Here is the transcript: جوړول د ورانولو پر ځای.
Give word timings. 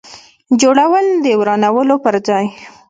جوړول 0.61 1.05
د 1.23 1.25
ورانولو 1.39 1.95
پر 2.03 2.15
ځای. 2.27 2.45